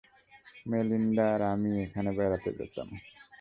[0.65, 2.87] Melinda আর আমি ওখানে বেড়াতে যেতাম।